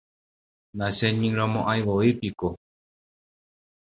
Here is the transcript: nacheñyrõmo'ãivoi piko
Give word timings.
nacheñyrõmo'ãivoi 0.77 2.09
piko 2.19 2.49